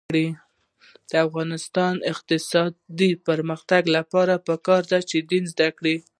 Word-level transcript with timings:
د 1.11 1.13
افغانستان 1.27 1.91
د 1.99 2.03
اقتصادي 2.13 3.11
پرمختګ 3.27 3.83
لپاره 3.97 4.33
پکار 4.47 4.81
ده 4.91 4.99
چې 5.09 5.17
دین 5.31 5.43
زده 5.53 5.69
کړو. 5.77 5.95